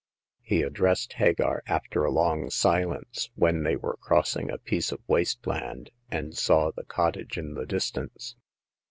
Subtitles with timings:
[0.41, 4.99] He addressed Hagar, after a long silence, when they were cross ing a piece of
[5.07, 8.35] waste land and saw the cottage in the distance.